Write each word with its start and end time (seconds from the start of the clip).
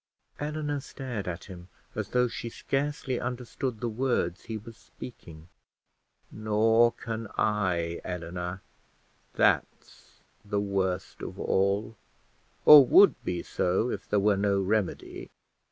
Eleanor 0.39 0.79
stared 0.79 1.27
at 1.27 1.43
him, 1.43 1.67
as 1.93 2.09
though 2.09 2.27
she 2.27 2.49
scarcely 2.49 3.19
understood 3.19 3.79
the 3.79 3.87
words 3.87 4.45
he 4.45 4.57
was 4.57 4.75
speaking. 4.75 5.47
"Nor 6.31 6.91
can 6.93 7.27
I, 7.37 8.01
Eleanor: 8.03 8.63
that's 9.33 10.21
the 10.43 10.59
worst 10.59 11.21
of 11.21 11.39
all, 11.39 11.97
or 12.65 12.83
would 12.83 13.23
be 13.23 13.43
so 13.43 13.91
if 13.91 14.09
there 14.09 14.17
were 14.19 14.37
no 14.37 14.59
remedy. 14.59 15.29